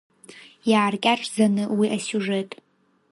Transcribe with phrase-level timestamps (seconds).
[0.71, 2.49] Иааркьаҿӡаны уи асиужет…